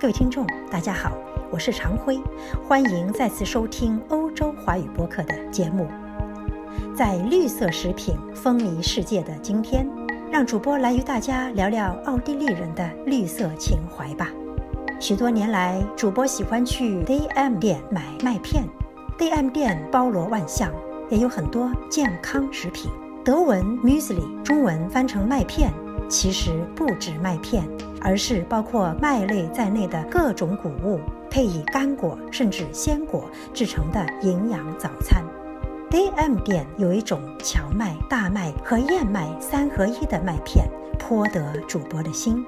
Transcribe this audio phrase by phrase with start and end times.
[0.00, 1.10] 各位听众，大家好，
[1.50, 2.22] 我是常辉，
[2.68, 5.88] 欢迎再次收听欧洲华语播客的节目。
[6.94, 9.84] 在绿色食品风靡世界的今天，
[10.30, 14.30] 让主播来与大家聊聊奥地利人的绿色情怀吧。
[15.00, 18.62] 许多年来，主播喜欢去 DM 店买麦片
[19.18, 20.72] ，DM 店包罗万象，
[21.10, 22.88] 也有很多健康食品。
[23.24, 25.72] 德文 muesli，中文翻成麦片。
[26.08, 27.68] 其实不止麦片，
[28.00, 31.00] 而是包括麦类在内的各种谷物，
[31.30, 35.24] 配以干果甚至鲜果制成的营养早餐。
[35.90, 40.66] DM 店有一种荞麦、大麦和燕麦三合一的麦片，
[40.98, 42.44] 颇得主播的心。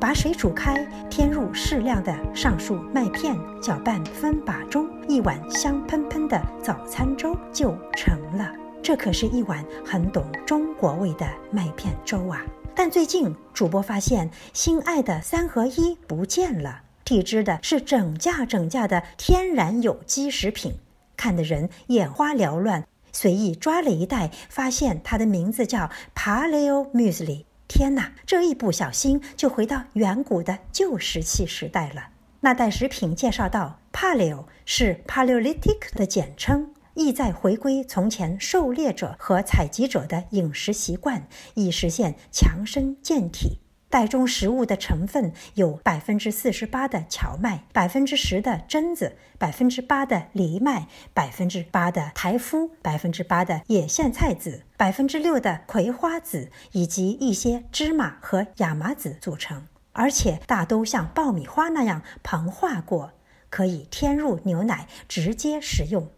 [0.00, 8.52] 把水煮开，添入适量的上述麦片，搅拌分把中，一碗香喷喷的早餐粥就成了。
[8.82, 12.42] 这可是一碗很懂中国味的麦片粥啊！
[12.76, 20.74] 但最近主播发现，心爱的三合一不见了，替之的是整架整架的天然有机食品，
[21.16, 22.84] 看得人眼花缭乱。
[23.12, 27.44] 随意抓了一袋，发现它的名字叫 Paleo Muesli。
[27.68, 32.08] 天哪，这一不小心就回到远古的旧石器时代了。
[32.40, 36.73] 那袋食品介绍到，Paleo 是 Paleolithic 的简称。
[36.94, 43.58] 意在回归从前狩猎者和采集者的饮食习惯，以实现强身健体。
[43.90, 63.12] 袋中食物的成分有百分之四十八的荞麦，百分之十的榛子，百分之八的藜麦，百分之八的台麸，百分之八的野苋菜籽，百分之六的葵花籽，以及一些芝麻和亚麻籽组成，而且大都像爆米花那样膨化过，
[63.48, 66.10] 可以添入牛奶直接食用。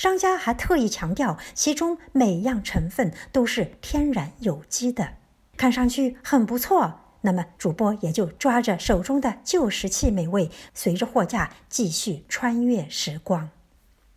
[0.00, 5.18] 商家还特意强调，其中每样成分都是天然有机的，
[5.58, 7.00] 看上去很不错。
[7.20, 13.50] 那么主播也就抓着手中的旧石器美味，随着货架继续穿越时光。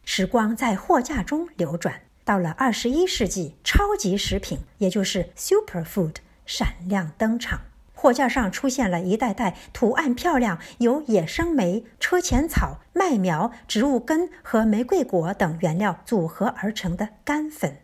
[0.05, 7.59] 时光在货架中流转，到了二十一世纪，超级食品，也就是 superfood，闪亮登场。
[8.03, 17.77] 货架上出现了一袋袋图案漂亮、由野生莓、车前草、麦苗、植物根和玫瑰果等原料组合而成的干粉。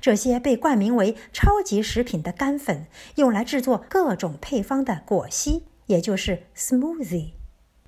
[0.00, 2.86] 这些被冠名为超级食品的干粉，
[3.16, 7.32] 用来制作各种配方的果昔，也就是 smoothie。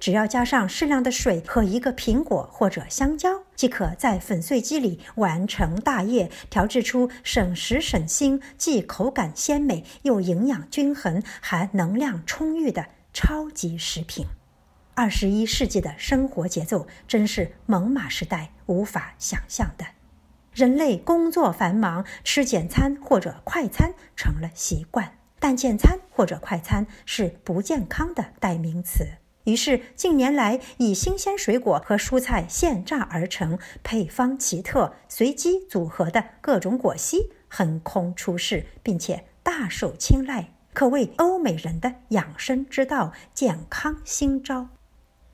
[0.01, 14.27] 只要加上适量的水和一个苹果或者香蕉，即可在粉碎机里完成大业，调制出省时省心、既口感鲜美又营养均衡、还能量充裕的超级食品。
[14.95, 19.85] 二十一世纪的生活节奏真是猛犸时代无法想象的。
[20.55, 29.07] 人类工作繁忙，吃简餐或者快餐成了习惯，但简餐或者快餐是不健康的代名词。
[29.47, 44.69] 于是，近年来以新鲜水果和蔬菜现榨而成、配方奇特、随机组合的各种果昔横空出世，并且大受青睐，可谓欧美人的养生之道、健康新招。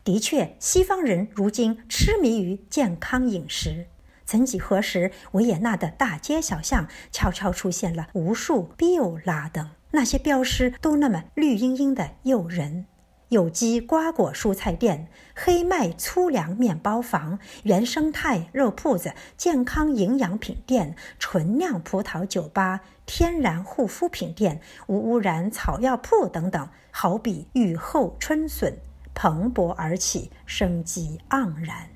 [0.04, 3.86] 的确，西方人如今痴迷于健康饮食。
[4.26, 12.84] 曾几何时，维也纳的大街小巷悄悄出现了无数 Bio 拉等，那些标识都那么绿茵茵的诱人。
[13.32, 28.76] 有机瓜果蔬菜店、黑麦粗粮面包房、原生态肉铺子、健康营养品店、纯酿葡萄酒吧、天然护肤品店、无污染草药铺等等，好比雨后春笋，
[29.14, 31.88] 蓬勃而起，生机盎然。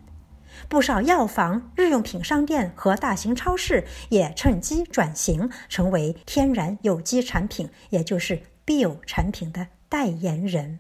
[0.71, 10.79] 不少药房、日用品商店和大型超市也趁机转型，成为天然有机产品，也就是 Bio 产品的代言人。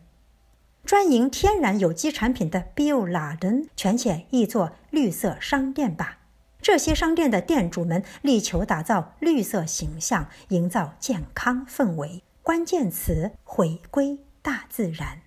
[0.86, 6.18] 专营天然有机产品的 Bioladen，全且译作绿色商店吧。
[6.62, 12.22] 这些商店的店主们力求打造绿色形象，营造健康氛围。
[12.40, 15.25] 关键词：回归大自然。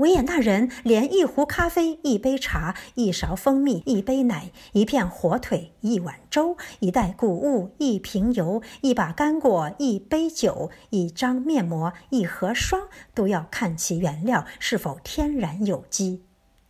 [0.00, 16.22] 维也纳人连一壶咖啡、一杯茶、一勺蜂蜜、一杯奶、一片火腿、一碗粥、一袋谷物、一瓶油、一把干果、一杯酒、一张面膜、一盒霜，都要看其原料是否天然有机。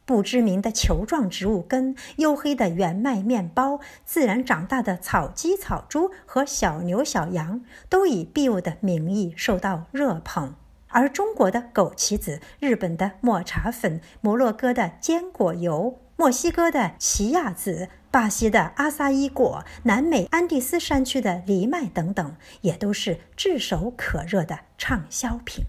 [0.04, 10.56] 不知名的球状植物根、黝黑的原麦面包、自然长大的草鸡、草猪和小牛、小羊，都以 “bio” 的名义受到热捧。
[10.90, 25.64] 而中国的枸杞子、日本的抹茶粉、摩洛哥的坚果油、墨西哥的奇亚籽、巴西的阿萨伊果、南美安第斯山区的藜麦等等，也都是炙手可热的畅销品。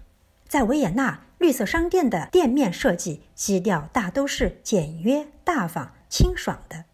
[0.46, 6.84] 在维也纳，绿色商店的店面设计基调大都是简约、大方、清爽的。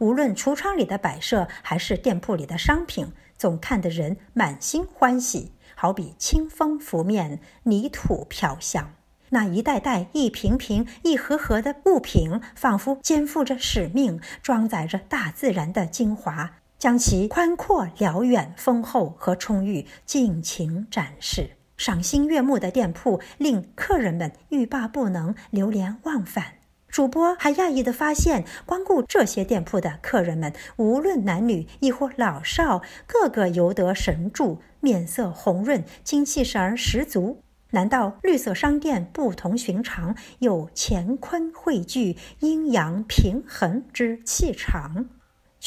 [0.00, 8.94] 无论橱窗里的摆设，还是店铺里的商品，总看得人满心欢喜，好比清风拂面，泥土飘香。
[9.28, 21.50] 那一袋袋、一瓶瓶、一盒盒的物品，仿佛肩负着使命，装载着大自然的精华，将其宽阔、辽远、丰厚和充裕尽情展示。
[21.76, 26.54] 赏心悦目的店铺，令客人们欲罢不能，流连忘返。
[26.96, 37.42] 主播还讶异地发现，光顾这些店铺的客人们，无论男女，亦或老少，个个由得神助，面色红润，精气神儿十足。
[37.72, 45.04] 难道绿色商店不同寻常，有乾坤汇聚、阴阳平衡之气场？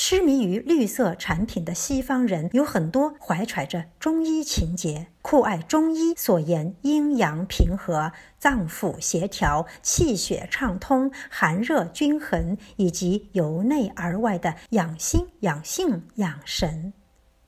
[0.01, 16.93] 痴迷于绿色产品的西方人有很多怀揣着中医情结，酷爱中医所言阴阳平和、脏腑协调、气血畅通、寒热均衡，以及由内而外的养心、养性、养神。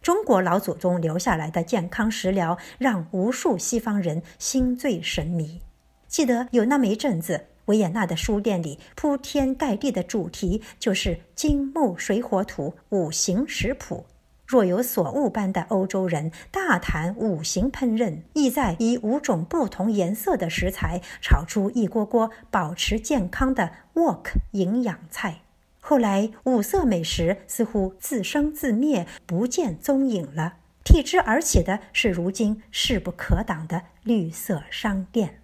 [0.02, 5.62] 中国老祖宗留下来的健康食疗，让无数西方人心醉神迷。
[6.06, 7.46] 记得有那么一阵子。
[7.72, 14.06] 维也纳的书店里铺天盖地的主题就是金木水火土五行食谱，
[14.46, 25.44] 若有所悟般的欧洲人大谈五行烹饪，意在以五种不同颜色的食材炒出一锅锅保持健康的 wok 营养菜。
[25.80, 35.41] 后来五色美食似乎自生自灭，不见踪影了，替之而起的是如今势不可挡的绿色商店。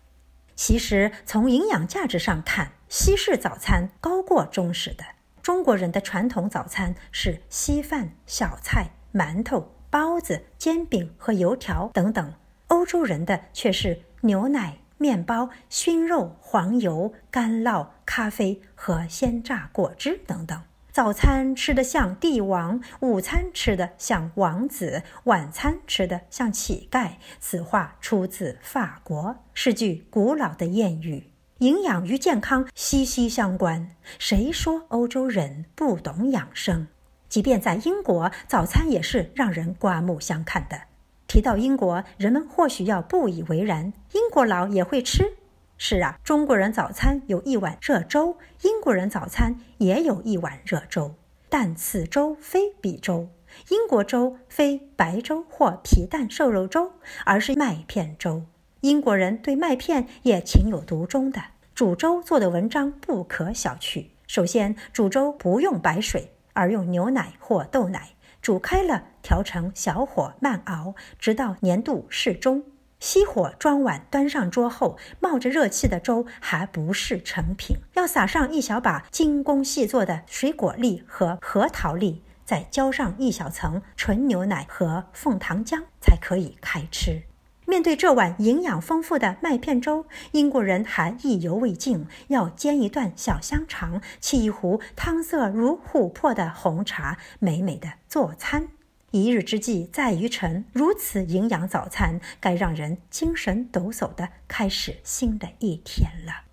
[0.58, 5.06] 其实，从营养价值上看，西式早餐高过中式的。
[5.44, 12.32] 中国人的传统早餐是稀饭、小菜、馒头、包子、煎饼和油条等等；
[12.70, 20.60] 欧洲人的却是牛奶、面包、熏肉、黄油、干酪、咖啡和鲜榨果汁等等。
[20.98, 27.12] 早餐吃得像帝王，午餐吃得像王子，晚餐吃得像乞丐。
[27.40, 31.30] 此话出自法国，是句古老的谚语。
[31.60, 36.88] 营养与健康息息相关，谁说欧洲人不懂养生？
[37.30, 40.82] 即便在英国，早餐也是让人刮目相看的。
[41.28, 45.36] 提到英国，人们或许要不以为然：英国佬也会吃。
[45.80, 51.14] 是啊，中国人早餐有一碗热粥，英国人早餐也有一碗热粥，
[51.50, 53.30] 但此粥非彼粥。
[53.70, 56.92] 英国粥非白粥或皮蛋瘦肉粥，
[57.26, 58.44] 而是麦片粥。
[58.82, 61.42] 英国人对麦片也情有独钟的。
[61.76, 64.08] 煮粥做的文章不可小觑。
[64.26, 68.10] 首先，煮粥不用白水，而用牛奶或豆奶，
[68.42, 72.64] 煮开了调成小火慢熬，直到粘度适中。
[73.00, 87.22] 熄火装碗，端上桌后，冒着热气的粥还不是成品，要撒上一小把精工细作的水果粒和核桃粒，再浇上一小层纯牛奶和凤糖浆，才可以开吃。
[87.66, 98.70] 面对这碗营养丰富的麦片粥，英国人还意犹未尽，要煎一段小香肠，沏一壶汤色如琥珀的红茶，美美的做餐。
[99.12, 106.44] 一日之计在于晨，如此营养早餐，该让人精神抖擞的开始新的一天了。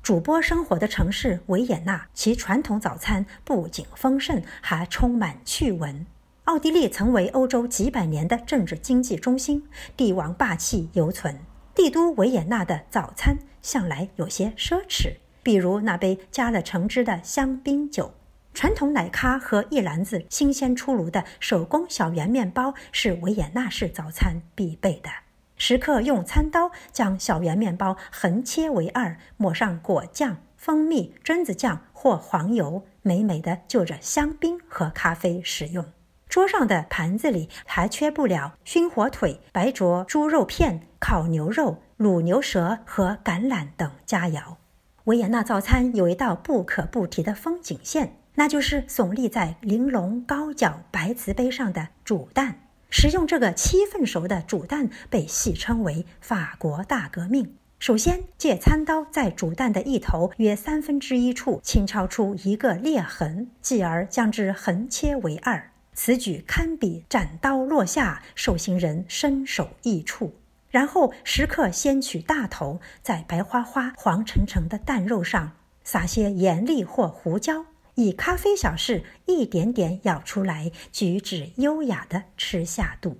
[0.00, 6.06] 主播生活的城市维也纳，其传统早餐不仅丰盛，还充满趣闻。
[6.44, 9.66] 奥地利曾为欧洲几百年的政治经济中心，
[9.96, 11.36] 帝王霸气犹存。
[11.74, 18.14] 帝都维也纳的早餐向来有些奢侈，比如那杯加了橙汁的香槟酒。
[18.54, 25.10] 传统奶咖和一篮子新鲜出炉的手工小圆面包是维也纳式早餐必备的。
[25.56, 35.84] 食客用餐刀将小圆面包横切为二，抹上果酱、蜂蜜、榛子酱或黄油，美美的就着香槟和咖啡食用。
[36.28, 44.56] 桌上的盘子里还缺不了熏火腿、白灼猪肉片、烤牛肉、卤牛舌和橄榄等佳肴。
[45.04, 48.16] 维也纳早餐有一道不可不提的风景线。
[48.34, 52.60] 那就是耸立在玲珑高脚白瓷杯上的煮蛋。
[52.90, 57.56] 食用这个七分熟的煮蛋，被戏称为“法国大革命”。
[57.80, 65.70] 首先，借餐刀在煮蛋的一头约三分之一处轻敲出一个裂痕，继而将之横切为二。
[65.92, 70.34] 此举堪比斩刀落下，受刑人身首异处。
[70.70, 77.66] 然后，食客先取大头，在白花花、黄澄澄的蛋肉上撒些盐粒或胡椒。
[77.94, 83.18] 以咖啡小事一点点舀出来，举止优雅地吃下肚，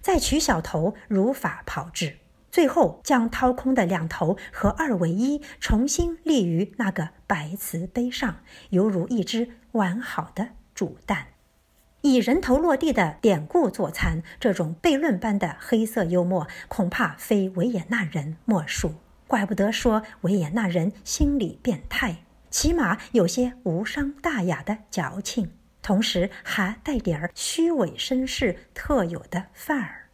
[0.00, 2.18] 再取小头如法炮制，
[2.50, 8.40] 最后将掏空的两头合二为一，重新立于那个白瓷杯上，
[8.70, 11.28] 犹如一只完好的煮蛋。
[12.02, 18.94] 以人头落地的典故佐餐，这种悖论般的黑色幽默，恐怕非维也纳人莫属。
[19.26, 22.18] 怪不得说维也纳人心理变态，
[22.56, 25.50] 起码有些无伤大雅的矫情，
[25.82, 30.08] 同时还带点儿虚伪绅士特有的范儿。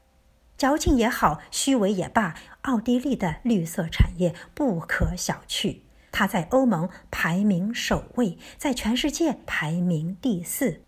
[0.58, 5.82] 矫情也好，虚伪也罢，奥地利的绿色产业不可小觑。
[6.10, 10.82] 它在欧盟排名首位，在全世界排名第四。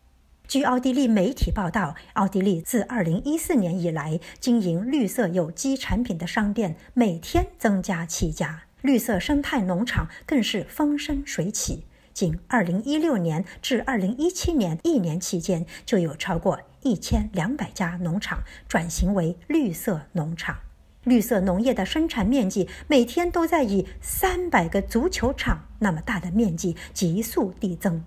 [0.48, 11.84] 据奥地利媒体报道，奥地利自2014年以来，经营绿色有机产品的商店每天增加七家，绿色生态农场更是风生水起。
[12.12, 20.58] 仅2016年至2017年一年期间，就有超过1200家农场转型为绿色农场。
[21.04, 28.04] 绿色农业的生产面积每天都在以300个足球场那么大的面积急速递增。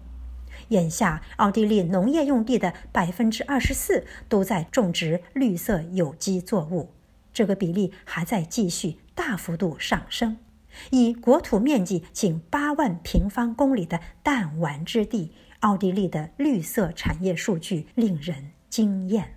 [0.67, 6.91] 眼下，奥地利农业用地的百分之二十四都在种植绿色有机作物，
[7.34, 10.38] 这个比例还在继续大幅度上升。
[10.91, 15.31] 以国土面积仅八万平方公里的弹丸之地，
[15.62, 19.36] 奥地利的绿色产业数据令人惊艳。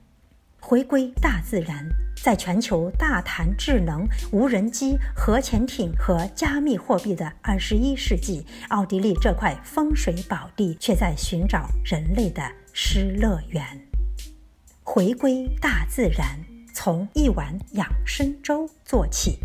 [0.62, 1.88] 回归大自然，
[2.22, 12.42] 在全球大谈智能、无人机、核潜艇和加密货币的二十一世纪，奥地利这块风水宝地却在寻找人类的
[12.74, 13.64] 失乐园。
[14.82, 16.38] 回归大自然，
[16.74, 19.38] 从一碗养生粥做起。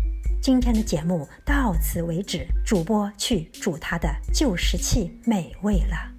[0.46, 6.15] 今天的节目到此为止，主播去煮他的旧石器美味了。